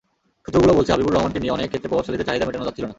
সূত্রগুলো 0.43 0.73
বলছে, 0.77 0.91
হাবিবুর 0.93 1.13
রহমানকে 1.15 1.41
দিয়ে 1.41 1.55
অনেক 1.55 1.67
ক্ষেত্রে 1.71 1.89
প্রভাবশালীদের 1.89 2.27
চাহিদা 2.27 2.45
মেটানো 2.47 2.67
যাচ্ছিল 2.67 2.83
না। 2.85 2.89